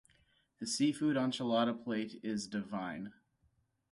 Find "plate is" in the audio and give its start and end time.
1.75-2.47